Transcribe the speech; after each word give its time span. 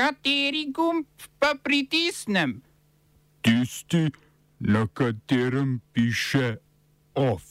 Kateri 0.00 0.72
gumb 0.72 1.04
pa 1.38 1.52
pritisnem? 1.62 2.62
Tisti, 3.44 4.08
na 4.60 4.86
katerem 4.86 5.80
piše 5.92 6.56
OF. 7.14 7.42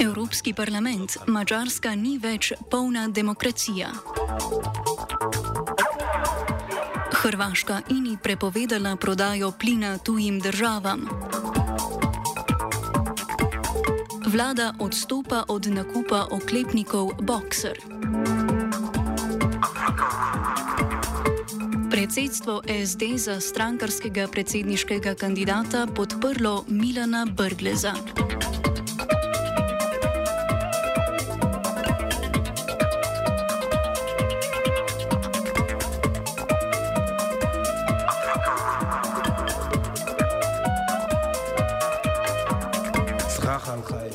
Evropski 0.00 0.54
parlament, 0.54 1.16
Mačarska 1.26 1.92
ni 1.94 2.16
več 2.18 2.52
polna 2.70 3.08
demokracija. 3.08 3.92
Hrvaška 7.12 7.82
ini 7.92 8.16
prepovedala 8.22 8.96
prodajo 8.96 9.52
plina 9.52 9.98
tujim 9.98 10.40
državam. 10.40 11.08
Vlada 14.32 14.72
odstopa 14.80 15.44
od 15.48 15.66
nakupa 15.66 16.24
oklepnikov 16.30 17.20
Boxer. 17.20 17.76
Predsedstvo 21.90 22.62
SD 22.64 23.20
za 23.20 23.40
strankarskega 23.40 24.28
predsedniškega 24.32 25.14
kandidata 25.14 25.84
podprlo 25.84 26.64
Milana 26.68 27.26
Brgleza. 27.28 27.92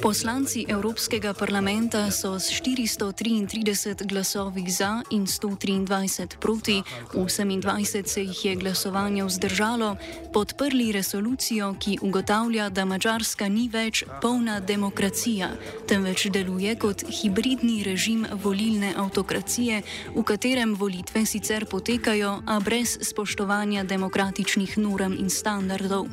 Poslanci 0.02 0.66
Evropskega 0.70 1.34
parlamenta 1.34 2.12
so 2.12 2.40
s 2.40 2.52
433 2.52 4.06
glasovi 4.06 4.70
za 4.70 5.02
in 5.10 5.26
123 5.26 6.38
proti, 6.40 6.84
28 7.14 8.08
se 8.08 8.22
jih 8.22 8.46
je 8.46 8.56
glasovanje 8.56 9.24
vzdržalo, 9.24 9.96
podprli 10.34 10.92
resolucijo, 10.92 11.76
ki 11.80 11.98
ugotavlja, 12.02 12.70
da 12.70 12.86
Mačarska 12.86 13.48
ni 13.48 13.70
več 13.70 14.04
polna 14.22 14.60
demokracija, 14.60 15.50
temveč 15.88 16.28
deluje 16.30 16.76
kot 16.76 17.04
hibridni 17.22 17.84
režim 17.84 18.26
volilne 18.44 18.94
autokracije, 18.98 19.82
v 20.16 20.24
katerem 20.24 20.76
volitve 20.76 21.26
sicer 21.26 21.66
potekajo, 21.66 22.42
a 22.46 22.60
brez 22.60 22.98
spoštovanja 23.02 23.84
demokratičnih 23.84 24.78
norm 24.78 25.18
in 25.20 25.30
standardov. 25.30 26.06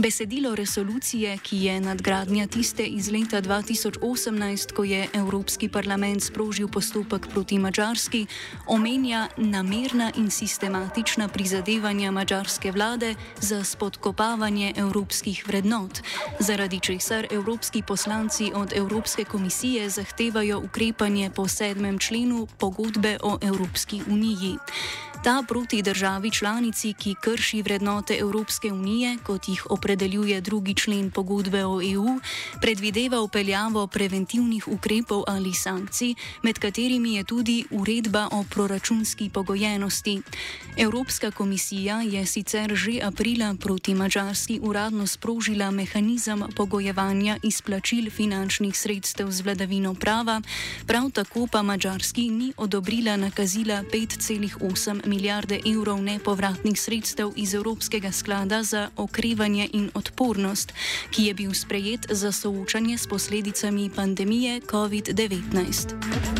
Besedilo 0.00 0.54
resolucije, 0.54 1.38
ki 1.38 1.56
je 1.56 1.80
nadgradnja 1.80 2.46
tiste 2.46 2.84
iz 2.84 3.10
leta 3.12 3.42
2018, 3.42 4.72
ko 4.72 4.84
je 4.84 5.08
Evropski 5.14 5.68
parlament 5.68 6.22
sprožil 6.22 6.68
postopek 6.68 7.28
proti 7.28 7.58
Mačarski, 7.58 8.26
omenja 8.66 9.28
namerna 9.36 10.12
in 10.16 10.30
sistematična 10.30 11.28
prizadevanja 11.28 12.10
mačarske 12.10 12.72
vlade 12.72 13.14
za 13.40 13.64
spodkopavanje 13.64 14.72
evropskih 14.76 15.44
vrednot, 15.46 16.00
zaradi 16.38 16.80
česar 16.80 17.26
evropski 17.30 17.82
poslanci 17.82 18.52
od 18.54 18.72
Evropske 18.76 19.24
komisije 19.24 19.90
zahtevajo 19.90 20.62
ukrepanje 20.64 21.30
po 21.30 21.48
sedmem 21.48 21.98
členu 21.98 22.46
pogodbe 22.58 23.18
o 23.22 23.38
Evropski 23.42 24.02
uniji. 24.08 24.56
Ta 25.24 25.42
proti 25.48 25.82
državi 25.82 26.30
članici, 26.30 26.92
ki 26.92 27.14
krši 27.20 27.62
vrednote 27.62 28.16
Evropske 28.16 28.72
unije, 28.72 29.18
kot 29.26 29.48
jih 29.48 29.66
opredeljuje 29.70 30.40
drugi 30.40 30.74
člen 30.74 31.10
pogodbe 31.10 31.64
o 31.64 31.80
EU, 31.82 32.20
predvideva 32.60 33.20
upeljavo 33.20 33.86
preventivnih 33.86 34.68
ukrepov 34.68 35.24
ali 35.26 35.54
sankcij, 35.54 36.14
med 36.42 36.58
katerimi 36.58 37.14
je 37.14 37.24
tudi 37.24 37.64
uredba 37.70 38.28
o 38.32 38.44
proračunski 38.50 39.30
pogojenosti. 39.34 40.22
Evropska 40.76 41.30
komisija 41.30 42.00
je 42.02 42.26
sicer 42.26 42.74
že 42.74 43.00
aprila 43.02 43.54
proti 43.60 43.94
Mačarski 43.94 44.58
uradno 44.62 45.06
sprožila 45.06 45.70
mehanizem 45.70 46.44
pogojevanja 46.56 47.38
izplačil 47.42 48.10
finančnih 48.10 48.78
sredstev 48.78 49.30
z 49.30 49.40
vladavino 49.40 49.94
prava, 49.94 50.40
prav 50.86 51.10
tako 51.10 51.46
pa 51.52 51.62
Mačarski 51.62 52.30
ni 52.30 52.52
odobrila 52.56 53.16
nakazila 53.16 53.82
5,8 53.92 55.09
milijarde 55.10 55.60
evrov 55.66 55.98
nepovratnih 56.02 56.80
sredstev 56.80 57.32
iz 57.36 57.54
Evropskega 57.54 58.12
sklada 58.12 58.62
za 58.62 58.88
okrevanje 58.96 59.68
in 59.72 59.90
odpornost, 59.94 60.72
ki 61.10 61.24
je 61.24 61.34
bil 61.34 61.54
sprejet 61.54 62.06
za 62.10 62.32
soočanje 62.32 62.98
s 62.98 63.06
posledicami 63.06 63.90
pandemije 63.96 64.60
COVID-19. 64.60 66.39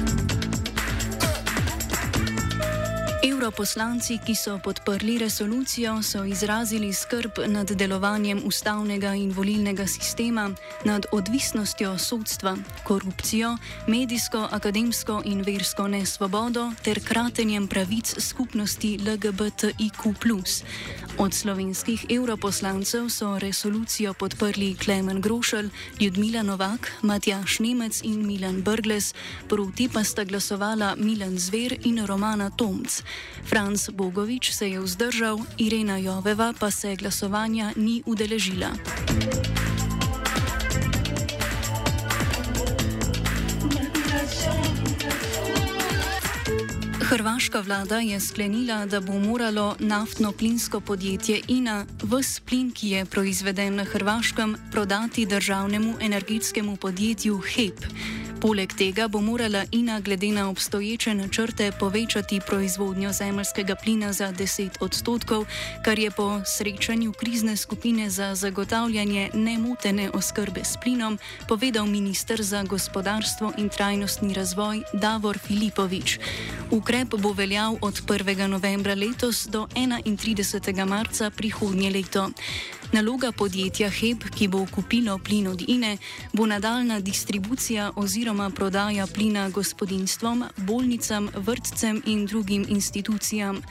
Europoslanci, 3.50 4.20
ki 4.22 4.34
so 4.34 4.60
podprli 4.62 5.18
resolucijo, 5.18 6.02
so 6.02 6.24
izrazili 6.24 6.92
skrb 6.92 7.30
nad 7.46 7.70
delovanjem 7.70 8.42
ustavnega 8.46 9.14
in 9.14 9.32
volilnega 9.32 9.86
sistema, 9.86 10.50
nad 10.84 11.06
odvisnostjo 11.12 11.98
sodstva, 11.98 12.56
korupcijo, 12.84 13.56
medijsko, 13.86 14.48
akademsko 14.50 15.22
in 15.24 15.42
versko 15.42 15.88
nesvobodo 15.88 16.70
ter 16.82 17.00
kratenjem 17.04 17.66
pravic 17.68 18.14
skupnosti 18.18 18.98
LGBTIQ. 18.98 20.14
Od 21.18 21.34
slovenskih 21.34 22.06
europoslancev 22.08 23.08
so 23.08 23.38
resolucijo 23.38 24.14
podprli 24.14 24.74
Klemen 24.84 25.20
Grošelj, 25.20 25.68
Ljudmila 26.00 26.42
Novak, 26.42 26.92
Matjaš 27.02 27.58
Nemec 27.58 28.00
in 28.02 28.26
Milan 28.26 28.62
Brgles, 28.62 29.14
proti 29.48 29.88
pa 29.88 30.04
sta 30.04 30.24
glasovala 30.24 30.94
Milan 30.96 31.38
Zver 31.38 31.76
in 31.84 32.06
Romana 32.06 32.50
Tomc. 32.50 33.02
Franz 33.44 33.88
Bogovič 33.92 34.52
se 34.52 34.68
je 34.70 34.80
vzdržal, 34.80 35.38
Irena 35.58 35.96
Joveva 35.96 36.54
pa 36.58 36.70
se 36.70 36.96
glasovanja 36.96 37.72
ni 37.76 38.02
udeležila. 38.06 38.70
Hrvaška 47.10 47.60
vlada 47.60 47.98
je 47.98 48.20
sklenila, 48.20 48.86
da 48.86 49.00
bo 49.00 49.18
moralo 49.18 49.76
naftno-plinsko 49.78 50.80
podjetje 50.80 51.40
INA 51.48 51.86
vse 52.02 52.40
plin, 52.46 52.70
ki 52.70 52.88
je 52.88 53.04
proizveden 53.04 53.74
na 53.74 53.84
Hrvaškem, 53.84 54.56
prodati 54.70 55.26
državnemu 55.26 55.94
energetskemu 56.00 56.76
podjetju 56.76 57.38
HEP. 57.38 57.84
Poleg 58.40 58.72
tega 58.72 59.04
bo 59.08 59.20
morala 59.20 59.64
INA 59.72 60.00
glede 60.00 60.32
na 60.32 60.48
obstoječe 60.48 61.14
načrte 61.14 61.72
povečati 61.72 62.40
proizvodnjo 62.46 63.12
zemljskega 63.12 63.74
plina 63.74 64.12
za 64.12 64.32
10 64.32 64.70
odstotkov, 64.80 65.44
kar 65.84 65.98
je 65.98 66.10
po 66.10 66.40
srečanju 66.44 67.12
krizne 67.12 67.56
skupine 67.56 68.10
za 68.10 68.34
zagotavljanje 68.34 69.30
nemotene 69.34 70.10
oskrbe 70.10 70.64
s 70.64 70.76
plinom 70.82 71.18
povedal 71.48 71.86
ministr 71.86 72.42
za 72.42 72.62
gospodarstvo 72.62 73.52
in 73.58 73.68
trajnostni 73.68 74.34
razvoj 74.34 74.82
Davor 74.92 75.38
Filipovič. 75.38 76.18
Ukrep 76.70 77.08
bo 77.08 77.32
veljal 77.32 77.76
od 77.80 78.02
1. 78.06 78.46
novembra 78.46 78.94
letos 78.94 79.46
do 79.46 79.66
31. 79.74 80.86
marca 80.86 81.30
prihodnje 81.30 81.90
leto. 81.90 82.30
Naloga 82.90 83.30
podjetja 83.32 83.86
HEP, 83.86 84.24
ki 84.34 84.48
bo 84.50 84.64
kupilo 84.66 85.14
plin 85.18 85.46
od 85.46 85.62
INE, 85.68 85.98
bo 86.32 86.46
nadaljna 86.46 87.00
distribucija 87.00 87.92
oziroma 87.96 88.50
prodaja 88.50 89.06
plina 89.06 89.48
gospodinstvom, 89.48 90.44
bolnicam, 90.56 91.28
vrtcem 91.34 92.02
in 92.06 92.26
drugim 92.26 92.66
institucijam. 92.68 93.62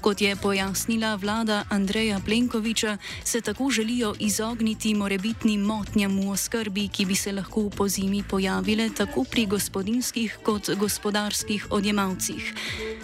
Kot 0.00 0.20
je 0.20 0.36
pojasnila 0.36 1.14
vlada 1.14 1.62
Andreja 1.70 2.20
Plenkoviča, 2.24 2.96
se 3.24 3.40
tako 3.40 3.70
želijo 3.70 4.14
izogniti 4.18 4.94
morebitnim 4.94 5.60
motnjam 5.60 6.18
v 6.18 6.30
oskrbi, 6.30 6.88
ki 6.88 7.04
bi 7.04 7.14
se 7.14 7.32
lahko 7.32 7.70
po 7.70 7.88
zimi 7.88 8.24
pojavile 8.30 8.90
tako 8.96 9.24
pri 9.24 9.46
gospodinskih 9.46 10.38
kot 10.42 10.70
gospodarskih 10.70 11.66
odjemalcih. 11.70 12.54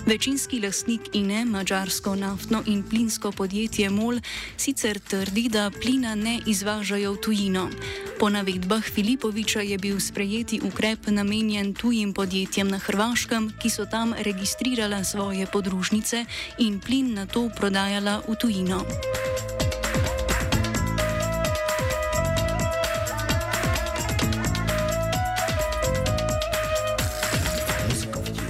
Večinski 0.07 0.61
lastnik 0.61 1.01
INE, 1.13 1.45
mačarsko 1.45 2.15
naftno 2.17 2.63
in 2.67 2.83
plinsko 2.83 3.33
podjetje 3.33 3.91
MOL, 3.91 4.21
sicer 4.57 4.99
trdi, 4.99 5.49
da 5.49 5.60
da 5.61 5.71
plina 5.71 6.15
ne 6.15 6.41
izvažajo 6.47 7.13
v 7.13 7.21
tujino. 7.21 7.69
Po 8.19 8.31
navedbah 8.31 8.85
Filipoviča 8.85 9.61
je 9.61 9.79
bil 9.79 10.01
sprejeti 10.01 10.61
ukrep 10.65 11.07
namenjen 11.07 11.75
tujim 11.75 12.15
podjetjem 12.15 12.69
na 12.69 12.79
Hrvaškem, 12.79 13.53
ki 13.61 13.71
so 13.71 13.85
tam 13.85 14.15
registrirala 14.17 15.05
svoje 15.05 15.47
podružnice 15.47 16.25
in 16.59 16.81
plin 16.81 17.13
na 17.15 17.27
to 17.27 17.51
prodajala 17.57 18.23
v 18.29 18.37
tujino. 18.41 18.81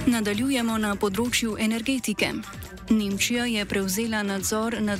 Nadaljujemo 0.07 0.77
na 0.77 0.95
področju 0.95 1.59
energetike. 1.59 2.60
Nemčija 2.91 3.45
je 3.45 3.65
prevzela 3.65 4.23
nadzor 4.23 4.75
nad 4.81 4.99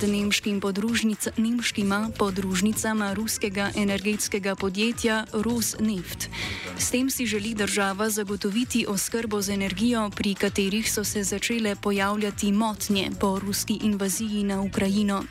podružnica, 0.61 1.31
nemškima 1.37 2.09
podružnicama 2.17 3.13
ruskega 3.13 3.71
energetskega 3.75 4.55
podjetja 4.55 5.25
Rosneft. 5.33 6.29
S 6.77 6.91
tem 6.91 7.09
si 7.09 7.25
želi 7.25 7.53
država 7.53 8.09
zagotoviti 8.09 8.85
oskrbo 8.87 9.41
z 9.41 9.49
energijo, 9.49 10.09
pri 10.09 10.35
katerih 10.35 10.91
so 10.91 11.03
se 11.03 11.23
začele 11.23 11.75
pojavljati 11.75 12.51
motnje 12.51 13.11
po 13.19 13.39
ruski 13.39 13.79
invaziji 13.83 14.43
na 14.43 14.61
Ukrajino. 14.61 15.23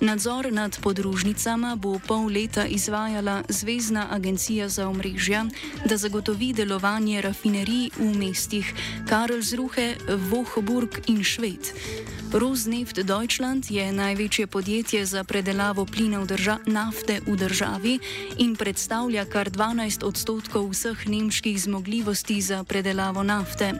Nadzor 0.00 0.52
nad 0.52 0.78
podružnicama 0.82 1.76
bo 1.76 1.98
pol 2.06 2.26
leta 2.26 2.66
izvajala 2.66 3.42
Zvezdna 3.48 4.06
agencija 4.10 4.68
za 4.68 4.88
omrežja, 4.88 5.46
da 5.84 5.96
zagotovi 5.96 6.52
delovanje 6.52 7.20
rafinerij 7.20 7.90
v 7.98 8.18
mestih 8.18 8.74
Karlsruhe, 9.08 9.96
Vohburg 10.30 10.90
in 11.06 11.24
Šved. 11.24 11.99
Rosneft 12.32 13.02
Deutschland 13.02 13.66
je 13.70 13.92
največje 13.92 14.46
podjetje 14.46 15.06
za 15.06 15.24
predelavo 15.24 15.86
plina 15.86 16.22
v 16.22 16.26
nafte 16.66 17.20
v 17.26 17.36
državi 17.36 17.98
in 18.38 18.56
predstavlja 18.56 19.24
kar 19.24 19.50
12 19.50 20.06
odstotkov 20.06 20.70
vseh 20.70 21.08
nemških 21.08 21.58
zmogljivosti 21.62 22.40
za 22.40 22.64
predelavo 22.64 23.22
nafte. 23.22 23.72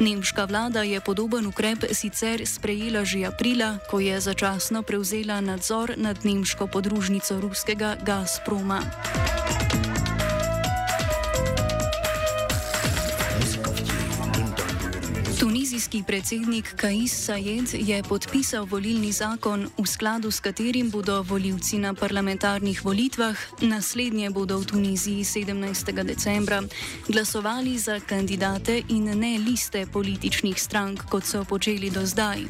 Nemška 0.00 0.44
vlada 0.44 0.82
je 0.82 1.00
podoben 1.00 1.46
ukrep 1.46 1.84
sicer 1.92 2.42
sprejela 2.46 3.04
že 3.04 3.24
aprila, 3.24 3.78
ko 3.90 4.00
je 4.00 4.20
začasno 4.20 4.82
prevzela 4.82 5.40
nadzor 5.40 5.94
nad 5.96 6.24
nemško 6.24 6.66
podružnico 6.66 7.40
ruskega 7.40 7.96
Gazproma. 8.02 8.82
Tunizijski 15.72 16.02
predsednik 16.06 16.74
Kais 16.76 17.24
Sayed 17.24 17.64
je 17.72 18.02
podpisal 18.02 18.66
volilni 18.68 19.08
zakon, 19.12 19.70
v 19.78 19.86
skladu 19.88 20.30
s 20.30 20.40
katerim 20.40 20.90
bodo 20.90 21.22
voljivci 21.22 21.78
na 21.78 21.94
parlamentarnih 21.94 22.84
volitvah, 22.84 23.36
naslednje 23.60 24.30
bodo 24.30 24.58
v 24.58 24.66
Tuniziji 24.66 25.24
17. 25.24 26.04
decembra, 26.04 26.60
glasovali 27.08 27.78
za 27.78 28.00
kandidate 28.00 28.82
in 28.88 29.16
ne 29.16 29.38
liste 29.38 29.86
političnih 29.86 30.60
strank, 30.60 31.08
kot 31.08 31.24
so 31.24 31.44
počeli 31.44 31.90
do 31.90 32.04
zdaj. 32.06 32.44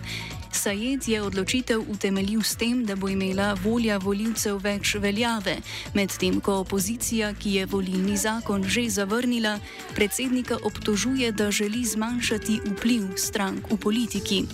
Sajed 0.52 1.08
je 1.08 1.22
odločitev 1.22 1.81
utemeljil 1.88 2.43
s 2.43 2.56
tem, 2.56 2.84
da 2.84 2.96
bo 2.96 3.08
imela 3.08 3.54
volja 3.64 3.96
voljivcev 3.99 4.60
več 4.62 4.94
veljave, 5.00 5.56
medtem 5.94 6.40
ko 6.44 6.60
opozicija, 6.60 7.32
ki 7.34 7.56
je 7.56 7.66
volilni 7.66 8.16
zakon 8.16 8.64
že 8.64 8.84
zavrnila, 8.90 9.58
predsednika 9.96 10.60
obtožuje, 10.64 11.32
da 11.32 11.50
želi 11.50 11.84
zmanjšati 11.84 12.60
vpliv 12.76 13.16
strank 13.16 13.72
v 13.72 13.81
politiki. 13.81 14.44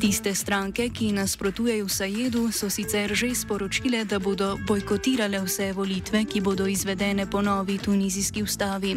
Tiste 0.00 0.34
stranke, 0.34 0.88
ki 0.88 1.12
nasprotujejo 1.12 1.88
Sajedu, 1.88 2.48
so 2.52 2.70
sicer 2.72 3.12
že 3.12 3.34
sporočile, 3.36 4.04
da 4.08 4.16
bodo 4.18 4.56
bojkotirale 4.64 5.36
vse 5.44 5.72
volitve, 5.76 6.24
ki 6.24 6.40
bodo 6.40 6.64
izvedene 6.64 7.26
po 7.28 7.42
novi 7.44 7.76
tunizijski 7.78 8.42
ustavi. 8.42 8.96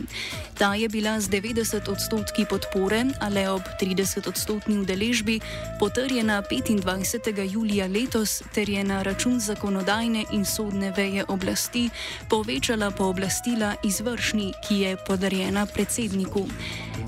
Ta 0.56 0.76
je 0.80 0.88
bila 0.90 1.20
z 1.20 1.28
90 1.28 1.92
odstotki 1.92 2.46
podpore, 2.48 3.04
ale 3.20 3.50
ob 3.52 3.62
30 3.82 4.28
odstotni 4.32 4.80
udeležbi, 4.80 5.40
potrjena 5.80 6.40
25. 6.40 7.52
julija 7.52 7.88
letos, 7.88 8.40
ter 8.56 8.70
je 8.70 8.84
na 8.84 9.04
račun 9.04 9.40
zakonodajne 9.40 10.24
in 10.32 10.46
sodne 10.46 10.94
veje 10.96 11.26
oblasti 11.28 11.90
povečala 12.30 12.92
pooblastila 12.92 13.76
izvršni, 13.84 14.54
ki 14.68 14.80
je 14.80 14.98
podarjena 15.08 15.66
predsedniku. 15.66 16.48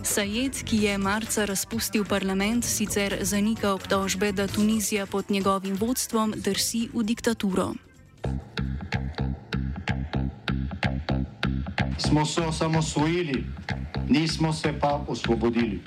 Sajed, 0.03 0.63
ki 0.67 0.83
je 0.83 0.97
marca 0.97 1.45
razpustil 1.45 2.05
parlament, 2.05 2.65
sicer 2.65 3.17
zanika 3.21 3.73
obtožbe, 3.85 4.31
da 4.31 4.47
Tunizija 4.47 5.05
pod 5.05 5.25
njegovim 5.29 5.77
vodstvom 5.77 6.33
drsi 6.37 6.89
v 6.93 7.03
diktaturo. 7.03 7.73
Smo 11.97 12.25
se 12.25 12.41
osamosvojili, 12.41 13.45
nismo 14.09 14.53
se 14.53 14.73
pa 14.81 15.05
osvobodili. 15.07 15.81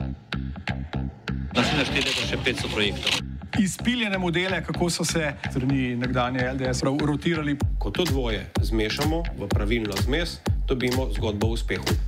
Naslednje 1.54 1.84
število 1.84 2.20
je 2.20 2.26
še 2.30 2.38
500 2.46 2.72
projektov. 2.74 3.12
Izpiljene 3.58 4.18
modele, 4.18 4.62
kako 4.64 4.90
so 4.90 5.04
se 5.04 5.32
strani 5.50 5.96
nekdanje 5.96 6.52
LDS 6.52 6.82
rotirali. 6.82 7.56
Ko 7.78 7.90
to 7.90 8.04
dvoje 8.04 8.46
zmešamo 8.62 9.22
v 9.38 9.48
pravilno 9.48 9.96
zmes, 10.06 10.38
dobimo 10.68 11.10
zgodbo 11.18 11.46
o 11.46 11.58
uspehu. 11.58 12.07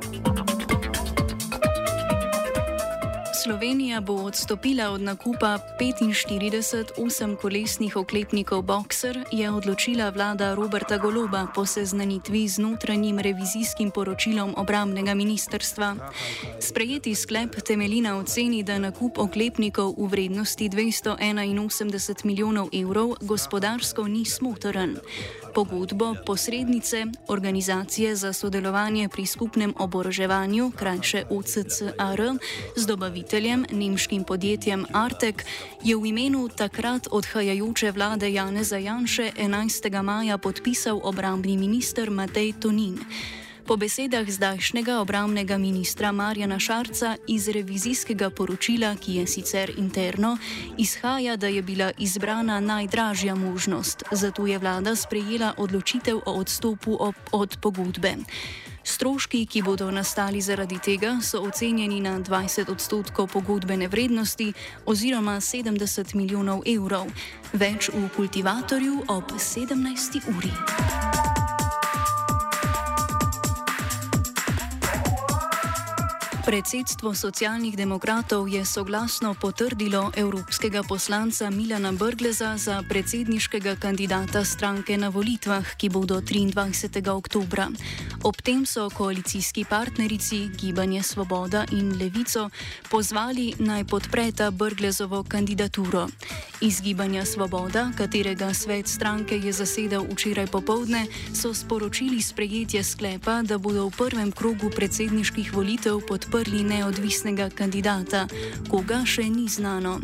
Slovenija 3.43 4.01
bo 4.01 4.13
odstopila 4.13 4.89
od 4.89 5.01
nakupa 5.01 5.59
45 5.79 6.91
osemkolesnih 6.97 7.95
oklepnikov 7.95 8.61
Boxer, 8.61 9.23
je 9.31 9.51
odločila 9.51 10.09
vlada 10.09 10.53
Roberta 10.53 10.97
Goloba 10.97 11.47
po 11.55 11.65
seznanitvi 11.65 12.47
z 12.47 12.57
notranjim 12.59 13.19
revizijskim 13.19 13.91
poročilom 13.91 14.53
obramnega 14.57 15.13
ministrstva. 15.13 15.95
Sprejeti 16.59 17.15
sklep 17.15 17.55
temelji 17.65 18.01
na 18.01 18.17
oceni, 18.17 18.63
da 18.63 18.77
nakup 18.79 19.17
oklepnikov 19.17 19.95
v 19.97 20.07
vrednosti 20.07 20.69
281 20.69 22.25
milijonov 22.25 22.69
evrov 22.73 23.15
gospodarsko 23.21 24.07
ni 24.07 24.25
smotoren. 24.25 24.97
Pogodbo 25.55 26.15
posrednice 26.25 27.05
Organizacije 27.27 28.15
za 28.15 28.33
sodelovanje 28.33 29.09
pri 29.09 29.25
skupnem 29.25 29.73
oboroževanju, 29.77 30.71
krajše 30.75 31.23
OCCAR, 31.29 32.21
z 32.75 32.85
dobaviteljem, 32.85 33.65
nemškim 33.71 34.23
podjetjem 34.23 34.85
Artek, 34.93 35.45
je 35.83 35.95
v 35.95 36.05
imenu 36.05 36.49
takrat 36.49 37.07
odhajajoče 37.11 37.91
vlade 37.91 38.31
Janeza 38.31 38.77
Janše 38.77 39.31
11. 39.37 40.01
maja 40.01 40.37
podpisal 40.37 40.99
obrambni 41.03 41.57
minister 41.57 42.09
Matej 42.09 42.53
Tonin. 42.59 42.99
Po 43.71 43.79
besedah 43.79 44.27
zdajšnjega 44.27 44.99
obramnega 44.99 45.55
ministra 45.55 46.11
Marjana 46.11 46.59
Šarca 46.59 47.15
iz 47.27 47.47
revizijskega 47.47 48.27
poročila, 48.29 48.95
ki 48.99 49.13
je 49.15 49.27
sicer 49.27 49.71
interno, 49.77 50.37
izhaja, 50.77 51.37
da 51.39 51.47
je 51.47 51.61
bila 51.61 51.91
izbrana 51.97 52.59
najdražja 52.59 53.35
možnost, 53.35 54.03
zato 54.11 54.47
je 54.47 54.57
vlada 54.59 54.95
sprejela 54.95 55.53
odločitev 55.57 56.17
o 56.25 56.33
odstopu 56.33 56.97
od 57.31 57.57
pogodbe. 57.61 58.15
Stroški, 58.83 59.45
ki 59.45 59.61
bodo 59.61 59.87
nastali 59.91 60.41
zaradi 60.41 60.79
tega, 60.83 61.21
so 61.23 61.39
ocenjeni 61.39 62.01
na 62.01 62.19
20 62.19 62.71
odstotkov 62.71 63.27
pogodbene 63.27 63.87
vrednosti 63.87 64.53
oziroma 64.85 65.39
70 65.39 66.15
milijonov 66.15 66.67
evrov. 66.67 67.07
Več 67.53 67.87
v 67.93 68.09
kultivatorju 68.15 69.03
ob 69.07 69.31
17. 69.31 70.27
uri. 70.37 71.10
Predsedstvo 76.51 77.15
socialnih 77.15 77.79
demokratov 77.79 78.43
je 78.51 78.59
soglasno 78.67 79.31
potrdilo 79.39 80.11
evropskega 80.11 80.83
poslanca 80.83 81.47
Milana 81.47 81.95
Brgleza 81.95 82.57
za 82.59 82.83
predsedniškega 82.83 83.79
kandidata 83.79 84.43
stranke 84.43 84.97
na 84.99 85.07
volitvah, 85.07 85.63
ki 85.79 85.87
bodo 85.87 86.19
23. 86.19 87.07
oktobra. 87.07 87.71
Ob 88.27 88.35
tem 88.43 88.65
so 88.67 88.89
koalicijski 88.91 89.63
partnerici 89.63 90.51
Gibanje 90.59 91.03
Svoboda 91.03 91.63
in 91.71 91.95
Levico 91.95 92.49
pozvali 92.91 93.55
naj 93.59 93.87
podpreta 93.87 94.51
Brglezovo 94.51 95.23
kandidaturo. 95.23 96.07
Iz 96.61 96.81
Gibanja 96.81 97.25
Svoboda, 97.25 97.95
katerega 97.97 98.53
svet 98.53 98.87
stranke 98.87 99.39
je 99.39 99.55
zasedal 99.55 100.03
včeraj 100.03 100.51
popovdne, 100.51 101.07
so 101.33 101.53
sporočili 101.53 102.21
sprejetje 102.21 102.83
sklepa, 102.83 103.41
da 103.41 103.57
bodo 103.57 103.87
v 103.87 103.95
prvem 103.97 104.31
krogu 104.31 104.69
predsedniških 104.69 105.55
volitev 105.55 106.03
podprli 106.07 106.40
podprli 106.41 106.63
neodvisnega 106.65 107.51
kandidata, 107.53 108.25
koga 108.65 109.03
še 109.05 109.29
ni 109.29 109.45
znano. 109.45 110.01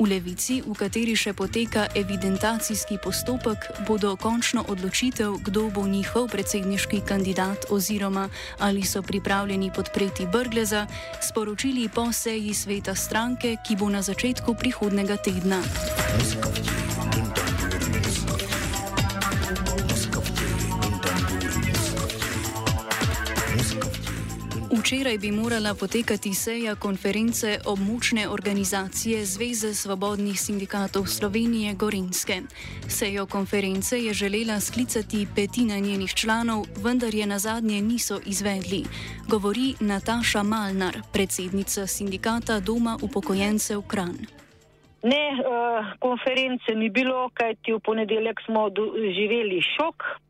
V 0.00 0.08
levici, 0.08 0.62
v 0.64 0.72
kateri 0.72 1.12
še 1.12 1.36
poteka 1.36 1.84
evidentacijski 1.92 2.96
postopek, 3.04 3.84
bodo 3.84 4.16
končno 4.16 4.64
odločitev, 4.64 5.44
kdo 5.44 5.68
bo 5.68 5.84
njihov 5.84 6.32
predsedniški 6.32 7.04
kandidat 7.04 7.68
oziroma 7.68 8.30
ali 8.64 8.80
so 8.80 9.04
pripravljeni 9.04 9.68
podpreti 9.76 10.24
Brgleza, 10.24 10.88
sporočili 11.20 11.92
po 11.92 12.08
seji 12.16 12.56
sveta 12.56 12.96
stranke, 12.96 13.60
ki 13.60 13.76
bo 13.76 13.92
na 13.92 14.00
začetku 14.00 14.56
prihodnega 14.56 15.20
tedna. 15.20 15.60
Muzika. 16.16 16.93
Včeraj 24.78 25.18
bi 25.18 25.30
morala 25.30 25.74
potekati 25.80 26.34
seja 26.34 26.72
konference 26.74 27.58
območne 27.66 28.24
organizacije 28.28 29.24
Zveze 29.24 29.70
svobodnih 29.74 30.40
sindikatov 30.40 31.06
Slovenije 31.06 31.74
Gorinske. 31.74 32.36
Sejo 32.88 33.26
konference 33.26 33.98
je 33.98 34.12
želela 34.14 34.60
sklicati 34.60 35.26
petina 35.36 35.78
njenih 35.78 36.14
članov, 36.14 36.64
vendar 36.84 37.14
je 37.14 37.26
na 37.26 37.38
zadnje 37.38 37.80
niso 37.80 38.18
izvedli. 38.26 38.82
Govori 39.28 39.74
Nataša 39.80 40.42
Malnar, 40.42 40.96
predsednica 41.12 41.86
sindikata 41.86 42.60
Doma 42.60 42.98
upokojencev 43.02 43.82
Kran. 43.82 44.16
Ne, 45.02 45.24
uh, 45.38 45.44
konference 46.00 46.74
ni 46.74 46.88
bilo, 46.90 47.30
kajti 47.34 47.72
v 47.72 47.78
ponedeljek 47.78 48.40
smo 48.46 48.70
doživeli 48.70 49.60
šok. 49.76 50.23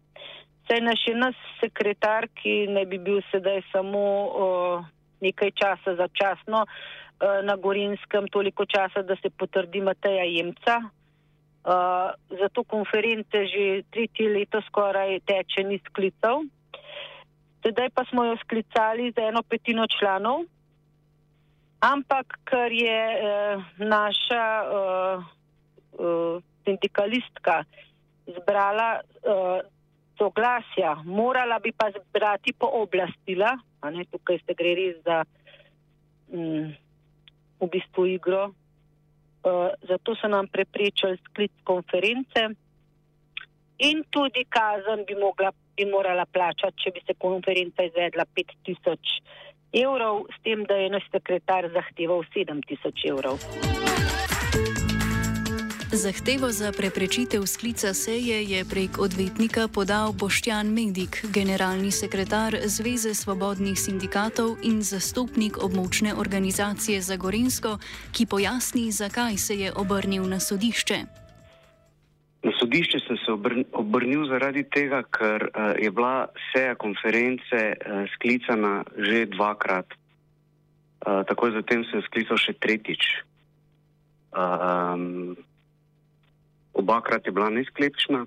Saj 0.69 0.81
naš 0.81 1.01
je 1.07 1.15
nas 1.15 1.37
sekretar, 1.61 2.29
ki 2.41 2.67
ne 2.73 2.87
bi 2.89 2.99
bil 2.99 3.21
sedaj 3.31 3.61
samo 3.73 4.01
uh, 4.25 4.87
nekaj 5.21 5.51
časa 5.61 5.93
začasno 5.99 6.65
uh, 6.65 7.41
na 7.45 7.57
Gorinskem, 7.57 8.29
toliko 8.33 8.65
časa, 8.65 9.03
da 9.03 9.17
se 9.21 9.31
potrdi 9.31 9.81
Mateja 9.85 10.25
Jemca. 10.25 10.81
Uh, 11.65 12.13
zato 12.41 12.65
konference 12.65 13.47
že 13.49 13.85
tretje 13.91 14.29
leto 14.29 14.61
skoraj 14.69 15.21
teče 15.25 15.65
ni 15.65 15.79
sklical. 15.85 16.45
Sedaj 17.65 17.89
pa 17.97 18.05
smo 18.05 18.25
jo 18.25 18.37
sklicali 18.45 19.13
za 19.17 19.25
eno 19.25 19.43
petino 19.43 19.87
članov, 19.89 20.45
ampak 21.81 22.37
ker 22.45 22.73
je 22.73 23.01
uh, 23.13 23.65
naša 23.81 24.49
uh, 24.65 25.25
uh, 26.01 26.43
sindikalistka 26.65 27.65
zbrala 28.29 29.01
uh, 29.01 29.74
soglasja, 30.19 30.95
morala 31.05 31.59
bi 31.59 31.73
pa 31.73 31.91
zbrati 31.91 32.53
pooblastila, 32.59 33.55
tukaj 34.11 34.39
se 34.47 34.55
gre 34.55 34.75
res 34.79 35.01
za 35.05 35.23
mm, 36.33 36.69
v 37.61 37.71
bistvu 37.71 38.07
igro. 38.07 38.53
Uh, 39.45 39.69
zato 39.85 40.15
so 40.17 40.29
nam 40.29 40.49
preprečili 40.49 41.19
sklic 41.27 41.53
konference 41.69 42.47
in 43.79 44.05
tudi 44.11 44.47
kazen 44.49 45.05
bi, 45.05 45.19
mogla, 45.21 45.53
bi 45.77 45.85
morala 45.85 46.25
plačati, 46.25 46.81
če 46.81 46.95
bi 46.97 47.03
se 47.05 47.19
konferenca 47.21 47.85
izvedla 47.85 48.25
5000 48.25 49.21
evrov, 49.85 50.25
s 50.33 50.43
tem, 50.47 50.65
da 50.65 50.81
je 50.81 50.91
naš 50.97 51.11
sekretar 51.13 51.69
zahteval 51.75 52.25
7000 52.33 53.11
evrov. 53.11 53.84
Zahtevo 55.95 56.51
za 56.51 56.75
preprečitev 56.75 57.47
sklica 57.47 57.95
seje 57.95 58.43
je 58.43 58.65
prek 58.67 58.99
odvetnika 58.99 59.71
podal 59.71 60.11
Boštjan 60.11 60.67
Medik, 60.67 61.23
generalni 61.31 61.95
sekretar 61.95 62.51
Zveze 62.67 63.15
svobodnih 63.15 63.79
sindikatov 63.79 64.59
in 64.67 64.83
zastopnik 64.83 65.55
območne 65.63 66.11
organizacije 66.11 66.99
za 66.99 67.15
Gorensko, 67.15 67.79
ki 68.11 68.27
pojasni, 68.27 68.91
zakaj 68.91 69.39
se 69.39 69.55
je 69.55 69.71
obrnil 69.71 70.27
na 70.27 70.43
sodišče. 70.43 70.99
Na 72.43 72.53
sodišče 72.59 72.99
sem 73.07 73.17
se 73.23 73.31
obrnil 73.71 74.27
zaradi 74.27 74.67
tega, 74.67 75.07
ker 75.07 75.47
uh, 75.47 75.79
je 75.79 75.95
bila 75.95 76.27
seja 76.51 76.75
konference 76.75 77.55
uh, 77.55 78.03
sklicana 78.19 78.83
že 78.99 79.31
dvakrat. 79.31 79.87
Uh, 81.07 81.23
takoj 81.23 81.55
zatem 81.55 81.87
sem 81.87 82.03
sklical 82.11 82.35
še 82.35 82.59
tretjič. 82.59 83.23
Um, 84.35 85.39
obakrat 86.75 87.27
je 87.27 87.33
bila 87.33 87.51
nesklepčna. 87.51 88.27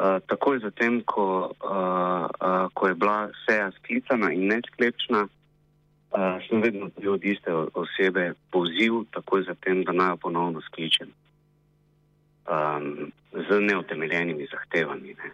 Uh, 0.00 0.16
takoj 0.26 0.58
zatem, 0.64 1.02
ko, 1.04 1.52
uh, 1.52 2.24
uh, 2.40 2.72
ko 2.74 2.88
je 2.88 2.94
bila 2.94 3.28
seja 3.44 3.68
sklicana 3.76 4.32
in 4.32 4.48
nesklepčna, 4.48 5.26
uh, 5.28 6.40
sem 6.48 6.62
vedno 6.64 6.88
bil 6.96 7.12
od 7.12 7.24
iste 7.24 7.52
osebe 7.52 8.32
poziv, 8.50 9.04
takoj 9.12 9.44
zatem, 9.44 9.84
da 9.84 9.92
naj 9.92 10.16
jo 10.16 10.16
ponovno 10.16 10.60
skličem 10.60 11.12
um, 12.50 13.12
z 13.32 13.60
neotemeljenimi 13.60 14.46
zahtevami. 14.52 15.14
Ne. 15.14 15.30